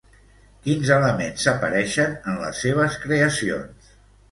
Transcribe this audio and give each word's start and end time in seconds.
Quins 0.67 0.89
elements 0.95 1.45
apareixen 1.51 2.17
en 2.33 2.41
les 2.47 2.65
seves 2.67 2.99
creacions? 3.07 3.97